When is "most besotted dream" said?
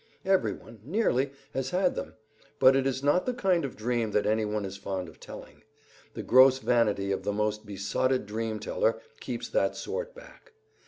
7.31-8.59